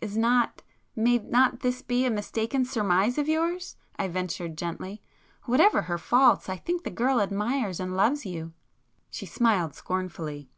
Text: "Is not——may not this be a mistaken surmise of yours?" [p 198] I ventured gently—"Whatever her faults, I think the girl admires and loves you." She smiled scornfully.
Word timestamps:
"Is 0.00 0.16
not——may 0.16 1.18
not 1.18 1.58
this 1.58 1.82
be 1.82 2.04
a 2.06 2.10
mistaken 2.12 2.64
surmise 2.64 3.18
of 3.18 3.26
yours?" 3.26 3.74
[p 3.98 4.04
198] 4.04 4.04
I 4.04 4.06
ventured 4.12 4.56
gently—"Whatever 4.58 5.82
her 5.82 5.98
faults, 5.98 6.48
I 6.48 6.56
think 6.56 6.84
the 6.84 6.90
girl 6.90 7.20
admires 7.20 7.80
and 7.80 7.96
loves 7.96 8.24
you." 8.24 8.52
She 9.10 9.26
smiled 9.26 9.74
scornfully. 9.74 10.50